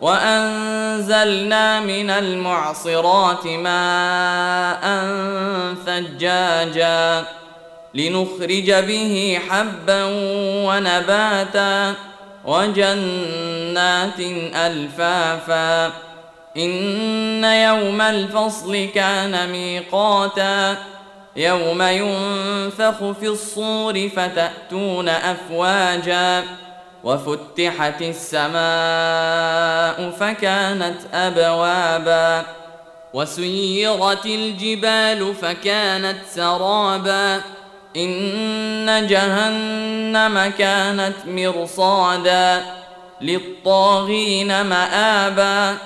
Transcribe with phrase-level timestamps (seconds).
[0.00, 5.04] وأنزلنا من المعصرات ماء
[5.86, 7.24] ثجاجا
[7.94, 10.04] لنخرج به حبا
[10.66, 11.94] ونباتا
[12.44, 14.20] وجنات
[14.54, 15.92] ألفافا
[16.56, 20.76] إن يوم الفصل كان ميقاتا
[21.36, 26.44] يوم ينفخ في الصور فتأتون أفواجا
[27.04, 28.58] وفتحت السماء
[30.10, 32.46] فكانت أبوابا
[33.14, 37.40] وسيرت الجبال فكانت سرابا
[37.96, 42.62] إن جهنم كانت مرصادا
[43.20, 45.76] للطاغين مآبا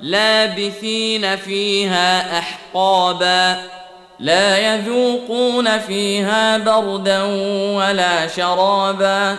[0.00, 3.62] لابثين فيها أحقابا
[4.20, 7.22] لا يذوقون فيها بردا
[7.76, 9.36] ولا شرابا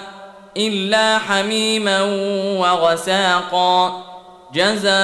[0.58, 2.02] إلا حميما
[2.60, 4.04] وغساقا
[4.54, 4.96] جزاء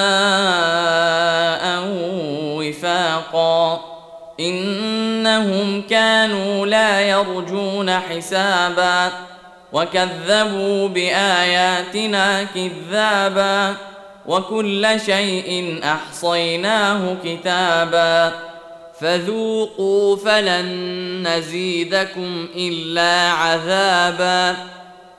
[2.57, 3.81] وفاقا.
[4.39, 9.11] إنهم كانوا لا يرجون حسابا
[9.73, 13.75] وكذبوا بآياتنا كذابا.
[14.25, 18.33] وكل شيء أحصيناه كتابا.
[19.01, 24.57] فذوقوا فلن نزيدكم إلا عذابا.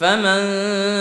[0.00, 0.40] فمن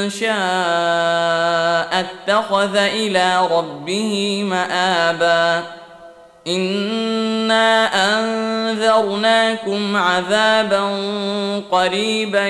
[0.09, 5.63] شاء اتخذ إلى ربه مآبا.
[6.47, 10.81] إنا أنذرناكم عذابا
[11.72, 12.47] قريبا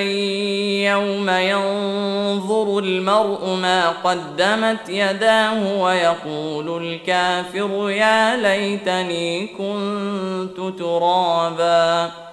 [0.92, 12.27] يوم ينظر المرء ما قدمت يداه ويقول الكافر يا ليتني كنت ترابا.